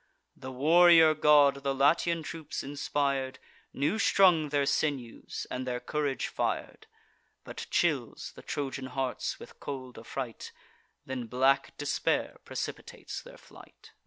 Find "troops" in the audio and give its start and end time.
2.23-2.63